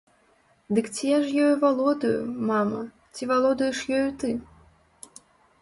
[0.77, 2.21] Дык ці ж я ёю валодаю,
[2.53, 2.81] мама,
[3.15, 4.29] ці валодаеш ёю ты?